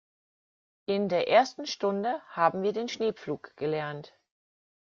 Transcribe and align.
In 0.87 1.09
der 1.09 1.29
ersten 1.29 1.67
Stunde 1.67 2.23
haben 2.29 2.63
wir 2.63 2.73
den 2.73 2.89
Schneepflug 2.89 3.55
gelernt. 3.55 4.15